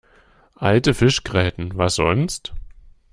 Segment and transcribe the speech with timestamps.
[0.55, 2.55] Alte Fischgräten, was sonst?